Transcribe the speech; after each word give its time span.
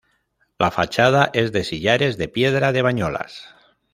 La 0.57 0.71
fachada 0.71 1.29
es 1.31 1.51
de 1.51 1.63
sillares 1.63 2.17
de 2.17 2.27
piedra 2.27 2.71
de 2.71 2.81
Bañolas. 2.81 3.53